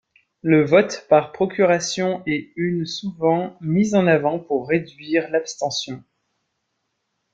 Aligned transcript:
Le 0.41 0.65
vote 0.65 1.05
par 1.09 1.31
procuration 1.31 2.23
est 2.25 2.49
une 2.55 2.87
souvent 2.87 3.55
mis 3.61 3.93
en 3.93 4.07
avant 4.07 4.39
pour 4.39 4.67
réduire 4.67 5.29
l'abstention. 5.29 6.03